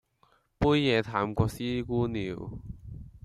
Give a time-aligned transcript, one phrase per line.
[0.57, 2.59] 杯野淡過師姑尿